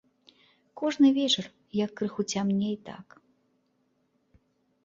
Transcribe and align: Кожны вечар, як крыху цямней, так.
Кожны 0.81 1.11
вечар, 1.17 1.45
як 1.83 1.91
крыху 1.99 2.21
цямней, 2.37 2.75
так. 2.89 3.07